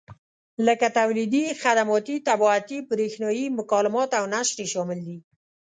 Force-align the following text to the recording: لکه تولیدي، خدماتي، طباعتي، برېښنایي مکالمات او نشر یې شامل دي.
لکه 0.67 0.87
تولیدي، 0.97 1.43
خدماتي، 1.61 2.15
طباعتي، 2.27 2.77
برېښنایي 2.89 3.45
مکالمات 3.59 4.09
او 4.19 4.25
نشر 4.33 4.57
یې 4.61 4.67
شامل 4.73 4.99
دي. 5.07 5.17